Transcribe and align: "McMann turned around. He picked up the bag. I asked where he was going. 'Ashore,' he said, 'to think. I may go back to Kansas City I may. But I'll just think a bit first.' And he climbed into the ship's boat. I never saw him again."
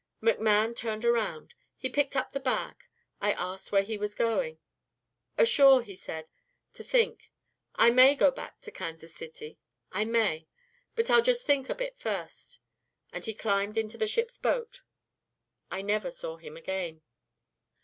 "McMann 0.19 0.75
turned 0.75 1.05
around. 1.05 1.53
He 1.77 1.87
picked 1.87 2.15
up 2.15 2.31
the 2.31 2.39
bag. 2.39 2.85
I 3.21 3.33
asked 3.33 3.71
where 3.71 3.83
he 3.83 3.99
was 3.99 4.15
going. 4.15 4.57
'Ashore,' 5.37 5.83
he 5.83 5.93
said, 5.95 6.31
'to 6.73 6.83
think. 6.83 7.29
I 7.75 7.91
may 7.91 8.15
go 8.15 8.31
back 8.31 8.61
to 8.61 8.71
Kansas 8.71 9.13
City 9.13 9.59
I 9.91 10.05
may. 10.05 10.47
But 10.95 11.11
I'll 11.11 11.21
just 11.21 11.45
think 11.45 11.69
a 11.69 11.75
bit 11.75 11.99
first.' 11.99 12.57
And 13.13 13.23
he 13.23 13.35
climbed 13.35 13.77
into 13.77 13.95
the 13.95 14.07
ship's 14.07 14.37
boat. 14.39 14.81
I 15.69 15.83
never 15.83 16.09
saw 16.09 16.37
him 16.37 16.57
again." 16.57 17.03